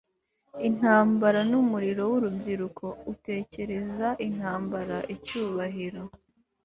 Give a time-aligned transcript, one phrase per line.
[0.69, 6.01] intambara n'umuriro w'urubyiruko utekereza intambara icyubahiro